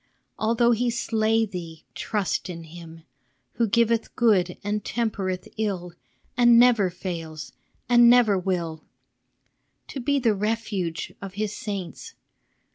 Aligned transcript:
Although 0.39 0.71
He 0.71 0.89
slay 0.89 1.45
thee, 1.45 1.85
trust 1.93 2.49
in 2.49 2.63
Him 2.63 3.03
Who 3.57 3.67
giveth 3.67 4.15
good 4.15 4.57
and 4.63 4.83
tempereth 4.83 5.47
ill, 5.59 5.93
And 6.35 6.57
never 6.57 6.89
fails, 6.89 7.51
and 7.87 8.09
never 8.09 8.35
will, 8.35 8.83
To 9.89 9.99
be 9.99 10.17
the 10.17 10.33
refuge 10.33 11.13
of 11.21 11.35
his 11.35 11.55
saints. 11.55 12.15